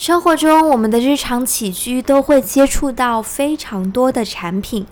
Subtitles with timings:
[0.00, 4.86] 生活中，我们的日常起居都会接触到非常多的产品，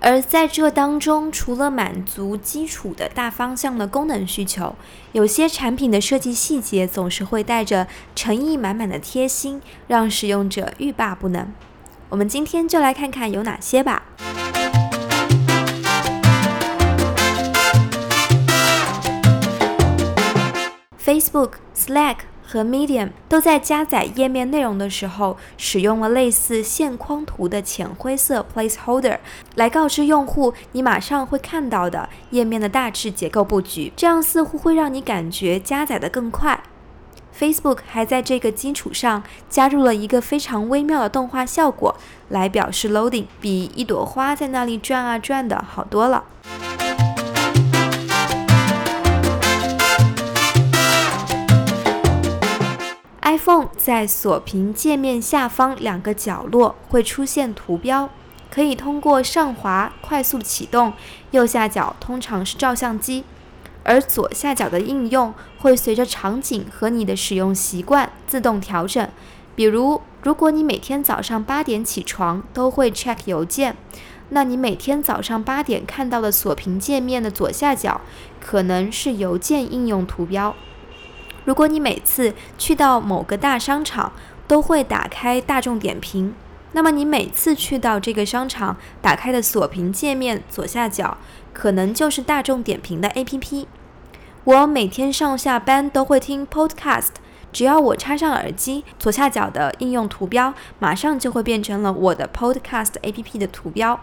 [0.00, 4.74] 而在这当中，除了满足基础的大方向的功能需求，
[5.12, 7.86] 有些产品的设计细节总是会带着
[8.16, 11.52] 诚意满满的贴心，让使用者欲罢不能。
[12.08, 14.02] 我们今天就来看看有哪些吧。
[21.00, 22.16] Facebook、Slack
[22.50, 29.18] 和 Medium 都在加载页面内容的时候，使用了类似线框图的浅灰色 placeholder
[29.56, 36.62] 来告知用户你马上会看到的页面的大致结构布局，这样似乎会让你感觉加载的更快。
[37.38, 41.94] Facebook 还在这个基础上加入了一个非常微妙的动画效果，
[42.30, 46.24] 来表示 loading，比一朵花在那里转啊转的好多了。
[53.76, 58.10] 在锁屏界面下方两个角落会出现图标，
[58.50, 60.92] 可以通过上滑快速启动。
[61.30, 63.24] 右下角通常是照相机，
[63.84, 69.08] 而左下角的应用会随着场景和你的使用习惯自动调整。
[69.54, 73.74] 比如，如果你每天早上八点起床都会 check 邮件，
[74.28, 78.02] 那你每天早上八点看到的锁屏界面的左下角
[78.40, 80.54] 可能是邮件应用图标。
[81.44, 84.12] 如果你每次去到某个大商场
[84.46, 86.34] 都会打开大众点评，
[86.72, 91.16] 那么你每次去到这个商场打开的锁屏界面左下角
[91.52, 93.66] 可能就是大众点评的 APP。
[94.44, 97.08] 我每天上下班都会听 Podcast，
[97.52, 104.00] 只要我插上耳机，左下角的应用图标马上就会变成了我的 Podcast APP 的图标。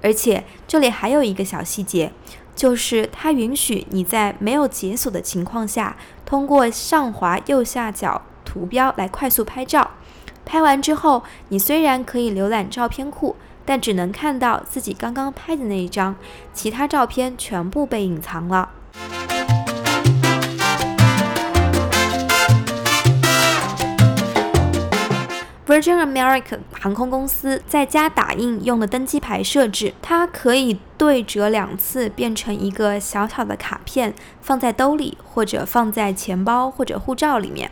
[0.00, 2.12] 而且这里还有一个小细节。
[2.58, 5.96] 就是它允许你在没有解锁的情况下，
[6.26, 9.92] 通过上滑右下角图标来快速拍照。
[10.44, 16.16] 拍完之后，你虽然可以浏览照片库，但只能看到自己刚刚拍的那一张，
[16.52, 18.70] 其他照片全部被隐藏了。
[25.68, 37.70] Virgin America 航空公司在家打印用的登机牌设置，它可以对折两次，变成一个小小的卡片，放在兜里或者放在钱包或者护照里面。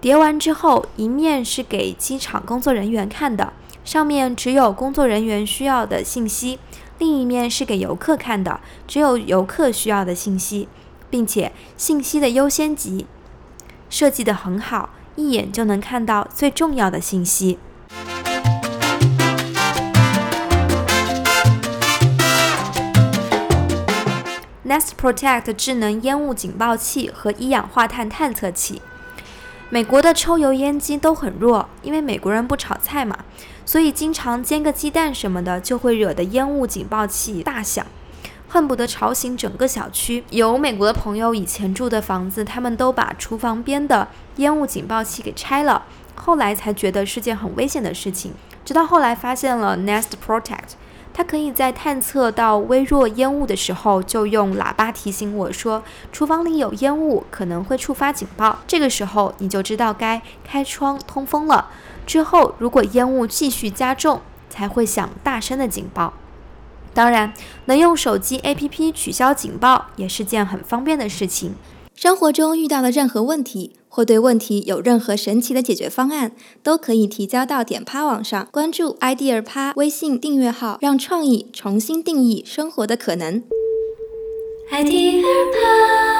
[0.00, 3.52] 叠完之后，一面是给机场工作人员看的，
[3.84, 6.60] 上面只有工作人员需要的信息；
[7.00, 10.68] 另一面是给游客看的，只有游客需要的信息，
[11.10, 13.04] 并且信息的优先级
[13.90, 14.90] 设计得很好。
[15.16, 17.58] 一眼就能看到最重要的信息。
[24.66, 28.80] Nest Protect 智能烟雾警报器和一氧化碳探测器。
[29.68, 33.18] 美国的抽油烟机都很弱，因为美国人不炒菜嘛，
[33.66, 37.84] 所以经常煎个鸡蛋什么的，就会惹得烟雾警报器大响。
[38.54, 40.22] 恨不得吵醒整个小区。
[40.30, 44.06] 有美国的朋友以前住的房子，他们都把厨房边的
[44.36, 45.82] 烟雾警报器给拆了，
[46.14, 48.32] 后来才觉得是件很危险的事情。
[48.64, 50.74] 直到后来发现了 Nest Protect，
[51.12, 55.82] 它可以在探测到微弱烟雾的时候，就用喇叭提醒我说
[56.12, 58.60] 厨房里有烟雾，可能会触发警报。
[58.68, 61.70] 这个时候你就知道该开窗通风了。
[62.06, 66.12] 之后如果烟雾继续加重，才会响大声的警报。
[66.94, 67.34] 当然，
[67.66, 71.54] 能用手机 APP 取消警报也是件很方便的事情。
[71.94, 78.48] 生活中遇到的任何问题，或对问题有任何神奇的解决方案，都可以提交到点趴网上。
[78.50, 83.42] 关注 idea 趴微信订阅号，让创意重新定义生活的可能。
[84.72, 86.13] idea 趴。